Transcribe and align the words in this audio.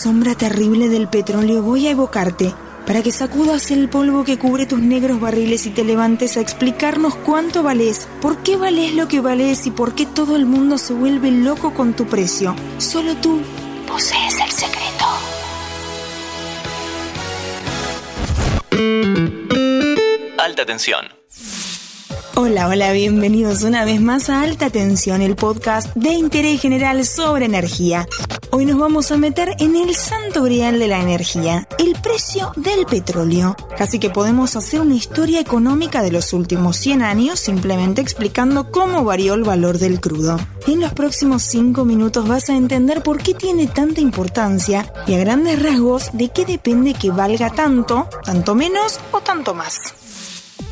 sombra 0.00 0.34
terrible 0.34 0.88
del 0.88 1.08
petróleo 1.08 1.62
voy 1.62 1.86
a 1.86 1.90
evocarte 1.90 2.54
para 2.86 3.02
que 3.02 3.12
sacudas 3.12 3.70
el 3.70 3.90
polvo 3.90 4.24
que 4.24 4.38
cubre 4.38 4.64
tus 4.64 4.80
negros 4.80 5.20
barriles 5.20 5.66
y 5.66 5.70
te 5.70 5.84
levantes 5.84 6.38
a 6.38 6.40
explicarnos 6.40 7.14
cuánto 7.16 7.62
vales, 7.62 8.08
por 8.22 8.38
qué 8.38 8.56
vales 8.56 8.94
lo 8.94 9.08
que 9.08 9.20
vales 9.20 9.66
y 9.66 9.70
por 9.70 9.94
qué 9.94 10.06
todo 10.06 10.36
el 10.36 10.46
mundo 10.46 10.78
se 10.78 10.94
vuelve 10.94 11.30
loco 11.30 11.74
con 11.74 11.92
tu 11.92 12.06
precio. 12.06 12.56
Solo 12.78 13.14
tú 13.16 13.42
posees 13.86 14.40
el 14.40 14.50
secreto. 14.50 15.04
Alta 20.38 20.64
tensión. 20.64 21.04
Hola, 22.36 22.68
hola, 22.68 22.92
bienvenidos 22.92 23.64
una 23.64 23.84
vez 23.84 24.00
más 24.00 24.30
a 24.30 24.40
Alta 24.40 24.70
Tensión, 24.70 25.20
el 25.20 25.36
podcast 25.36 25.94
de 25.94 26.12
interés 26.12 26.62
general 26.62 27.04
sobre 27.04 27.44
energía. 27.44 28.06
Hoy 28.52 28.64
nos 28.64 28.78
vamos 28.80 29.12
a 29.12 29.16
meter 29.16 29.54
en 29.60 29.76
el 29.76 29.94
santo 29.94 30.42
grial 30.42 30.80
de 30.80 30.88
la 30.88 31.00
energía, 31.00 31.68
el 31.78 31.94
precio 32.02 32.50
del 32.56 32.84
petróleo. 32.84 33.54
Casi 33.78 34.00
que 34.00 34.10
podemos 34.10 34.56
hacer 34.56 34.80
una 34.80 34.96
historia 34.96 35.40
económica 35.40 36.02
de 36.02 36.10
los 36.10 36.32
últimos 36.32 36.76
100 36.76 37.02
años 37.02 37.38
simplemente 37.38 38.00
explicando 38.00 38.72
cómo 38.72 39.04
varió 39.04 39.34
el 39.34 39.44
valor 39.44 39.78
del 39.78 40.00
crudo. 40.00 40.36
En 40.66 40.80
los 40.80 40.92
próximos 40.92 41.44
5 41.44 41.84
minutos 41.84 42.26
vas 42.26 42.50
a 42.50 42.56
entender 42.56 43.04
por 43.04 43.22
qué 43.22 43.34
tiene 43.34 43.68
tanta 43.68 44.00
importancia 44.00 44.92
y 45.06 45.14
a 45.14 45.18
grandes 45.18 45.62
rasgos 45.62 46.10
de 46.12 46.30
qué 46.30 46.44
depende 46.44 46.94
que 46.94 47.10
valga 47.10 47.50
tanto, 47.50 48.08
tanto 48.24 48.56
menos 48.56 48.98
o 49.12 49.20
tanto 49.20 49.54
más. 49.54 49.94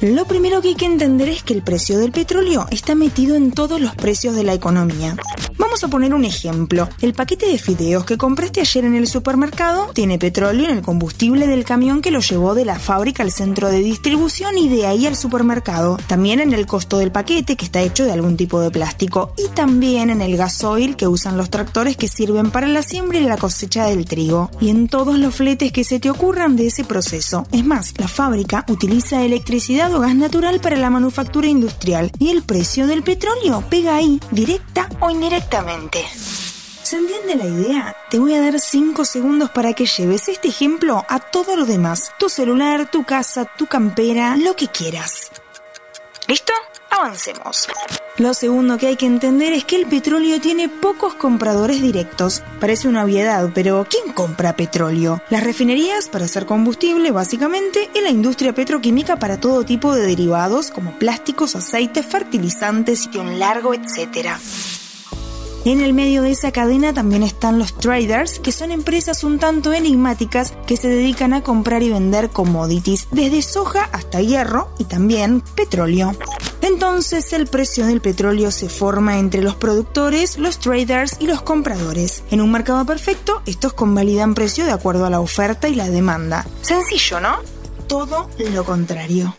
Lo 0.00 0.26
primero 0.26 0.60
que 0.60 0.68
hay 0.68 0.74
que 0.74 0.84
entender 0.84 1.28
es 1.28 1.42
que 1.42 1.54
el 1.54 1.62
precio 1.62 1.98
del 1.98 2.12
petróleo 2.12 2.66
está 2.70 2.94
metido 2.94 3.36
en 3.36 3.52
todos 3.52 3.80
los 3.80 3.94
precios 3.94 4.34
de 4.34 4.44
la 4.44 4.52
economía. 4.52 5.16
Vamos 5.64 5.82
a 5.82 5.88
poner 5.88 6.12
un 6.12 6.26
ejemplo. 6.26 6.90
El 7.00 7.14
paquete 7.14 7.46
de 7.46 7.58
fideos 7.58 8.04
que 8.04 8.18
compraste 8.18 8.60
ayer 8.60 8.84
en 8.84 8.94
el 8.94 9.08
supermercado 9.08 9.90
tiene 9.94 10.18
petróleo 10.18 10.66
en 10.66 10.76
el 10.76 10.82
combustible 10.82 11.46
del 11.46 11.64
camión 11.64 12.02
que 12.02 12.10
lo 12.10 12.20
llevó 12.20 12.54
de 12.54 12.66
la 12.66 12.78
fábrica 12.78 13.22
al 13.22 13.32
centro 13.32 13.70
de 13.70 13.78
distribución 13.78 14.58
y 14.58 14.68
de 14.68 14.86
ahí 14.86 15.06
al 15.06 15.16
supermercado. 15.16 15.96
También 16.06 16.40
en 16.40 16.52
el 16.52 16.66
costo 16.66 16.98
del 16.98 17.12
paquete 17.12 17.56
que 17.56 17.64
está 17.64 17.80
hecho 17.80 18.04
de 18.04 18.12
algún 18.12 18.36
tipo 18.36 18.60
de 18.60 18.70
plástico 18.70 19.32
y 19.38 19.48
también 19.54 20.10
en 20.10 20.20
el 20.20 20.36
gasoil 20.36 20.96
que 20.96 21.08
usan 21.08 21.38
los 21.38 21.48
tractores 21.48 21.96
que 21.96 22.08
sirven 22.08 22.50
para 22.50 22.68
la 22.68 22.82
siembra 22.82 23.18
y 23.18 23.24
la 23.24 23.38
cosecha 23.38 23.86
del 23.86 24.04
trigo. 24.04 24.50
Y 24.60 24.68
en 24.68 24.86
todos 24.86 25.18
los 25.18 25.34
fletes 25.34 25.72
que 25.72 25.82
se 25.82 25.98
te 25.98 26.10
ocurran 26.10 26.56
de 26.56 26.66
ese 26.66 26.84
proceso. 26.84 27.46
Es 27.52 27.64
más, 27.64 27.94
la 27.96 28.06
fábrica 28.06 28.66
utiliza 28.68 29.24
electricidad 29.24 29.92
o 29.94 30.00
gas 30.00 30.14
natural 30.14 30.60
para 30.60 30.76
la 30.76 30.90
manufactura 30.90 31.48
industrial 31.48 32.12
y 32.18 32.28
el 32.28 32.42
precio 32.42 32.86
del 32.86 33.02
petróleo 33.02 33.64
pega 33.70 33.96
ahí, 33.96 34.20
directa 34.30 34.90
o 35.00 35.08
¿Se 36.82 36.96
entiende 36.96 37.36
la 37.36 37.44
idea? 37.44 37.96
Te 38.10 38.18
voy 38.18 38.34
a 38.34 38.40
dar 38.40 38.58
5 38.58 39.04
segundos 39.04 39.50
para 39.50 39.72
que 39.72 39.86
lleves 39.86 40.26
este 40.26 40.48
ejemplo 40.48 41.06
a 41.08 41.20
todo 41.20 41.54
lo 41.54 41.64
demás. 41.64 42.10
Tu 42.18 42.28
celular, 42.28 42.90
tu 42.90 43.04
casa, 43.04 43.44
tu 43.56 43.66
campera, 43.66 44.36
lo 44.36 44.56
que 44.56 44.66
quieras. 44.66 45.30
¿Listo? 46.26 46.52
Avancemos. 46.90 47.68
Lo 48.16 48.34
segundo 48.34 48.78
que 48.78 48.88
hay 48.88 48.96
que 48.96 49.06
entender 49.06 49.52
es 49.52 49.64
que 49.64 49.76
el 49.76 49.86
petróleo 49.86 50.40
tiene 50.40 50.68
pocos 50.68 51.14
compradores 51.14 51.80
directos. 51.80 52.42
Parece 52.58 52.88
una 52.88 53.04
obviedad, 53.04 53.48
pero 53.54 53.86
¿quién 53.88 54.12
compra 54.12 54.56
petróleo? 54.56 55.22
Las 55.30 55.44
refinerías 55.44 56.08
para 56.08 56.24
hacer 56.24 56.46
combustible, 56.46 57.12
básicamente, 57.12 57.90
y 57.94 58.00
la 58.00 58.10
industria 58.10 58.54
petroquímica 58.54 59.20
para 59.20 59.38
todo 59.38 59.62
tipo 59.62 59.94
de 59.94 60.04
derivados 60.04 60.72
como 60.72 60.98
plásticos, 60.98 61.54
aceites, 61.54 62.04
fertilizantes 62.04 63.08
y 63.12 63.18
un 63.18 63.38
largo 63.38 63.72
etcétera. 63.72 64.40
En 65.64 65.80
el 65.80 65.94
medio 65.94 66.20
de 66.20 66.30
esa 66.30 66.52
cadena 66.52 66.92
también 66.92 67.22
están 67.22 67.58
los 67.58 67.74
traders, 67.74 68.38
que 68.38 68.52
son 68.52 68.70
empresas 68.70 69.24
un 69.24 69.38
tanto 69.38 69.72
enigmáticas 69.72 70.52
que 70.66 70.76
se 70.76 70.88
dedican 70.88 71.32
a 71.32 71.42
comprar 71.42 71.82
y 71.82 71.88
vender 71.88 72.28
commodities, 72.28 73.08
desde 73.10 73.40
soja 73.40 73.88
hasta 73.90 74.20
hierro 74.20 74.68
y 74.78 74.84
también 74.84 75.40
petróleo. 75.40 76.12
Entonces 76.60 77.32
el 77.32 77.46
precio 77.46 77.86
del 77.86 78.02
petróleo 78.02 78.50
se 78.50 78.68
forma 78.68 79.18
entre 79.18 79.40
los 79.40 79.54
productores, 79.54 80.36
los 80.36 80.58
traders 80.58 81.16
y 81.18 81.26
los 81.26 81.40
compradores. 81.40 82.24
En 82.30 82.42
un 82.42 82.52
mercado 82.52 82.84
perfecto, 82.84 83.40
estos 83.46 83.72
convalidan 83.72 84.34
precio 84.34 84.66
de 84.66 84.72
acuerdo 84.72 85.06
a 85.06 85.10
la 85.10 85.20
oferta 85.20 85.68
y 85.68 85.74
la 85.74 85.88
demanda. 85.88 86.46
Sencillo, 86.60 87.20
¿no? 87.20 87.38
Todo 87.86 88.28
lo 88.52 88.64
contrario. 88.64 89.34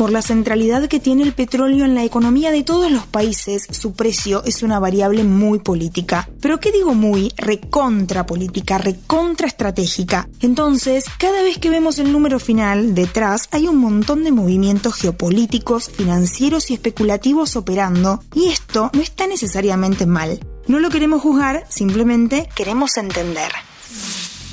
Por 0.00 0.12
la 0.12 0.22
centralidad 0.22 0.88
que 0.88 0.98
tiene 0.98 1.24
el 1.24 1.34
petróleo 1.34 1.84
en 1.84 1.94
la 1.94 2.04
economía 2.04 2.50
de 2.50 2.62
todos 2.62 2.90
los 2.90 3.04
países, 3.04 3.66
su 3.70 3.92
precio 3.92 4.42
es 4.46 4.62
una 4.62 4.78
variable 4.78 5.24
muy 5.24 5.58
política. 5.58 6.26
Pero 6.40 6.58
¿qué 6.58 6.72
digo 6.72 6.94
muy? 6.94 7.34
Recontra 7.36 8.24
política, 8.24 8.78
recontra 8.78 9.46
estratégica. 9.46 10.26
Entonces, 10.40 11.04
cada 11.18 11.42
vez 11.42 11.58
que 11.58 11.68
vemos 11.68 11.98
el 11.98 12.12
número 12.12 12.38
final, 12.38 12.94
detrás 12.94 13.50
hay 13.50 13.68
un 13.68 13.76
montón 13.76 14.24
de 14.24 14.32
movimientos 14.32 14.94
geopolíticos, 14.94 15.90
financieros 15.90 16.70
y 16.70 16.74
especulativos 16.74 17.54
operando, 17.56 18.24
y 18.34 18.46
esto 18.46 18.90
no 18.94 19.02
está 19.02 19.26
necesariamente 19.26 20.06
mal. 20.06 20.40
No 20.66 20.78
lo 20.78 20.88
queremos 20.88 21.20
juzgar, 21.20 21.66
simplemente 21.68 22.48
queremos 22.56 22.96
entender. 22.96 23.52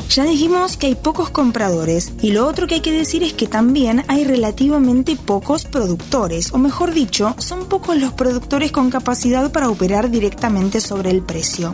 Ya 0.09 0.23
dijimos 0.23 0.77
que 0.77 0.87
hay 0.87 0.95
pocos 0.95 1.29
compradores 1.29 2.13
y 2.21 2.31
lo 2.31 2.47
otro 2.47 2.65
que 2.65 2.75
hay 2.75 2.81
que 2.81 2.91
decir 2.91 3.23
es 3.23 3.33
que 3.33 3.45
también 3.45 4.03
hay 4.07 4.23
relativamente 4.23 5.15
pocos 5.15 5.65
productores, 5.65 6.53
o 6.53 6.57
mejor 6.57 6.93
dicho, 6.93 7.35
son 7.39 7.65
pocos 7.65 7.97
los 7.97 8.13
productores 8.13 8.71
con 8.71 8.89
capacidad 8.89 9.51
para 9.51 9.69
operar 9.69 10.09
directamente 10.09 10.79
sobre 10.79 11.11
el 11.11 11.21
precio. 11.21 11.73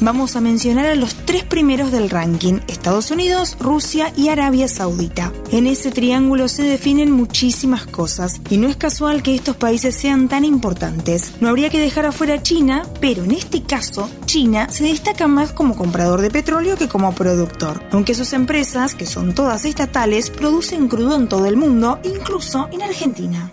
Vamos 0.00 0.36
a 0.36 0.42
mencionar 0.42 0.84
a 0.86 0.94
los 0.94 1.14
tres 1.14 1.42
primeros 1.44 1.90
del 1.90 2.10
ranking, 2.10 2.60
Estados 2.68 3.10
Unidos, 3.10 3.56
Rusia 3.58 4.12
y 4.14 4.28
Arabia 4.28 4.68
Saudita. 4.68 5.32
En 5.50 5.66
ese 5.66 5.90
triángulo 5.90 6.48
se 6.48 6.64
definen 6.64 7.10
muchísimas 7.10 7.86
cosas 7.86 8.42
y 8.50 8.58
no 8.58 8.68
es 8.68 8.76
casual 8.76 9.22
que 9.22 9.34
estos 9.34 9.56
países 9.56 9.96
sean 9.96 10.28
tan 10.28 10.44
importantes. 10.44 11.32
No 11.40 11.48
habría 11.48 11.70
que 11.70 11.80
dejar 11.80 12.04
afuera 12.04 12.42
China, 12.42 12.84
pero 13.00 13.24
en 13.24 13.30
este 13.30 13.62
caso 13.62 14.10
China 14.26 14.68
se 14.70 14.84
destaca 14.84 15.28
más 15.28 15.52
como 15.52 15.76
comprador 15.76 16.20
de 16.20 16.30
petróleo 16.30 16.76
que 16.76 16.88
como 16.88 17.14
productor, 17.14 17.82
aunque 17.90 18.14
sus 18.14 18.34
empresas, 18.34 18.94
que 18.94 19.06
son 19.06 19.34
todas 19.34 19.64
estatales, 19.64 20.28
producen 20.28 20.88
crudo 20.88 21.16
en 21.16 21.26
todo 21.26 21.46
el 21.46 21.56
mundo, 21.56 22.00
incluso 22.04 22.68
en 22.70 22.82
Argentina. 22.82 23.50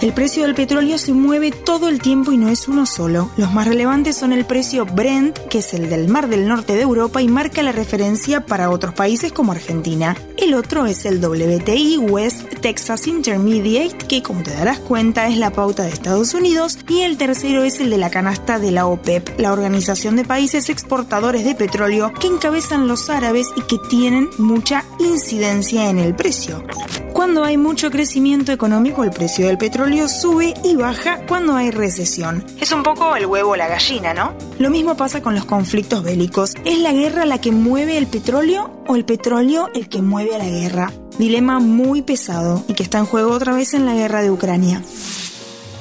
El 0.00 0.12
precio 0.12 0.42
del 0.42 0.54
petróleo 0.54 0.98
se 0.98 1.12
mueve 1.12 1.52
todo 1.52 1.88
el 1.88 2.00
tiempo 2.00 2.32
y 2.32 2.36
no 2.36 2.48
es 2.48 2.66
uno 2.66 2.86
solo. 2.86 3.30
Los 3.36 3.52
más 3.52 3.68
relevantes 3.68 4.16
son 4.16 4.32
el 4.32 4.44
precio 4.44 4.84
Brent, 4.84 5.38
que 5.48 5.58
es 5.58 5.74
el 5.74 5.88
del 5.88 6.08
Mar 6.08 6.28
del 6.28 6.48
Norte 6.48 6.74
de 6.74 6.82
Europa 6.82 7.22
y 7.22 7.28
marca 7.28 7.62
la 7.62 7.70
referencia 7.70 8.44
para 8.44 8.70
otros 8.70 8.94
países 8.94 9.32
como 9.32 9.52
Argentina. 9.52 10.16
El 10.36 10.54
otro 10.54 10.86
es 10.86 11.04
el 11.04 11.24
WTI 11.24 11.98
West 11.98 12.42
Texas 12.60 13.06
Intermediate, 13.06 13.96
que 14.08 14.22
como 14.22 14.42
te 14.42 14.52
darás 14.52 14.80
cuenta 14.80 15.28
es 15.28 15.36
la 15.36 15.52
pauta 15.52 15.84
de 15.84 15.90
Estados 15.90 16.34
Unidos. 16.34 16.78
Y 16.88 17.02
el 17.02 17.16
tercero 17.16 17.62
es 17.62 17.78
el 17.78 17.90
de 17.90 17.98
la 17.98 18.10
canasta 18.10 18.58
de 18.58 18.72
la 18.72 18.86
OPEP, 18.86 19.38
la 19.38 19.52
Organización 19.52 20.16
de 20.16 20.24
Países 20.24 20.68
Exportadores 20.68 21.44
de 21.44 21.54
Petróleo, 21.54 22.12
que 22.12 22.26
encabezan 22.26 22.88
los 22.88 23.08
árabes 23.08 23.46
y 23.56 23.62
que 23.62 23.76
tienen 23.88 24.30
mucha 24.38 24.84
incidencia 24.98 25.90
en 25.90 25.98
el 25.98 26.14
precio. 26.14 26.64
Cuando 27.12 27.44
hay 27.44 27.56
mucho 27.56 27.90
crecimiento 27.90 28.52
económico, 28.52 29.04
el 29.04 29.10
precio 29.10 29.46
del 29.46 29.58
petróleo 29.72 30.06
sube 30.06 30.52
y 30.62 30.76
baja 30.76 31.24
cuando 31.26 31.56
hay 31.56 31.70
recesión. 31.70 32.44
Es 32.60 32.72
un 32.72 32.82
poco 32.82 33.16
el 33.16 33.24
huevo 33.24 33.52
o 33.52 33.56
la 33.56 33.68
gallina, 33.68 34.12
¿no? 34.12 34.34
Lo 34.58 34.68
mismo 34.68 34.98
pasa 34.98 35.22
con 35.22 35.34
los 35.34 35.46
conflictos 35.46 36.04
bélicos. 36.04 36.52
¿Es 36.66 36.78
la 36.78 36.92
guerra 36.92 37.24
la 37.24 37.40
que 37.40 37.52
mueve 37.52 37.96
el 37.96 38.06
petróleo 38.06 38.70
o 38.86 38.96
el 38.96 39.06
petróleo 39.06 39.70
el 39.74 39.88
que 39.88 40.02
mueve 40.02 40.34
a 40.34 40.38
la 40.38 40.46
guerra? 40.46 40.92
Dilema 41.18 41.58
muy 41.58 42.02
pesado 42.02 42.62
y 42.68 42.74
que 42.74 42.82
está 42.82 42.98
en 42.98 43.06
juego 43.06 43.32
otra 43.32 43.54
vez 43.54 43.72
en 43.72 43.86
la 43.86 43.94
guerra 43.94 44.20
de 44.20 44.30
Ucrania. 44.30 44.82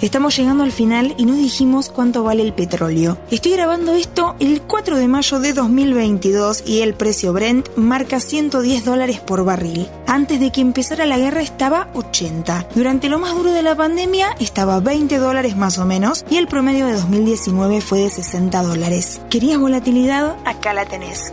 Estamos 0.01 0.35
llegando 0.35 0.63
al 0.63 0.71
final 0.71 1.13
y 1.19 1.25
no 1.25 1.35
dijimos 1.35 1.89
cuánto 1.89 2.23
vale 2.23 2.41
el 2.41 2.53
petróleo. 2.53 3.19
Estoy 3.29 3.51
grabando 3.51 3.93
esto 3.93 4.35
el 4.39 4.63
4 4.63 4.97
de 4.97 5.07
mayo 5.07 5.39
de 5.39 5.53
2022 5.53 6.63
y 6.65 6.81
el 6.81 6.95
precio 6.95 7.33
Brent 7.33 7.69
marca 7.75 8.19
110 8.19 8.83
dólares 8.83 9.19
por 9.19 9.45
barril. 9.45 9.87
Antes 10.07 10.39
de 10.39 10.51
que 10.51 10.61
empezara 10.61 11.05
la 11.05 11.19
guerra 11.19 11.43
estaba 11.43 11.91
80. 11.93 12.69
Durante 12.73 13.09
lo 13.09 13.19
más 13.19 13.35
duro 13.35 13.51
de 13.51 13.61
la 13.61 13.75
pandemia 13.75 14.35
estaba 14.39 14.79
20 14.79 15.19
dólares 15.19 15.55
más 15.55 15.77
o 15.77 15.85
menos 15.85 16.25
y 16.31 16.37
el 16.37 16.47
promedio 16.47 16.87
de 16.87 16.93
2019 16.93 17.81
fue 17.81 17.99
de 17.99 18.09
60 18.09 18.63
dólares. 18.63 19.21
¿Querías 19.29 19.59
volatilidad? 19.59 20.35
Acá 20.45 20.73
la 20.73 20.85
tenés. 20.85 21.31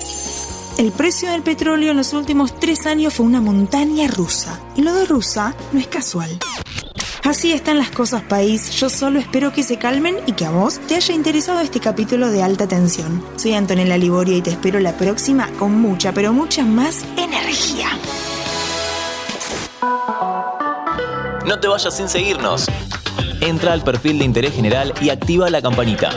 El 0.76 0.92
precio 0.92 1.30
del 1.30 1.42
petróleo 1.42 1.92
en 1.92 1.96
los 1.96 2.12
últimos 2.12 2.54
tres 2.60 2.86
años 2.86 3.14
fue 3.14 3.24
una 3.24 3.40
montaña 3.40 4.08
rusa. 4.08 4.60
Y 4.76 4.82
lo 4.82 4.92
de 4.92 5.06
rusa 5.06 5.54
no 5.72 5.80
es 5.80 5.88
casual. 5.88 6.38
Así 7.24 7.52
están 7.52 7.78
las 7.78 7.90
cosas, 7.90 8.22
país. 8.22 8.70
Yo 8.72 8.88
solo 8.88 9.18
espero 9.18 9.52
que 9.52 9.62
se 9.62 9.76
calmen 9.76 10.16
y 10.26 10.32
que 10.32 10.46
a 10.46 10.50
vos 10.50 10.78
te 10.86 10.94
haya 10.96 11.14
interesado 11.14 11.60
este 11.60 11.80
capítulo 11.80 12.30
de 12.30 12.42
alta 12.42 12.66
tensión. 12.66 13.24
Soy 13.36 13.54
Antonella 13.54 13.98
Liborio 13.98 14.36
y 14.36 14.42
te 14.42 14.50
espero 14.50 14.80
la 14.80 14.92
próxima 14.96 15.48
con 15.58 15.72
mucha, 15.80 16.12
pero 16.12 16.32
mucha 16.32 16.64
más 16.64 17.04
energía. 17.16 17.88
No 21.46 21.58
te 21.60 21.68
vayas 21.68 21.96
sin 21.96 22.08
seguirnos. 22.08 22.66
Entra 23.40 23.72
al 23.72 23.82
perfil 23.82 24.18
de 24.18 24.24
interés 24.24 24.54
general 24.54 24.92
y 25.00 25.10
activa 25.10 25.48
la 25.50 25.62
campanita. 25.62 26.10